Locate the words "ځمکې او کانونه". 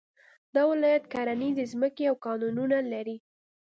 1.71-2.77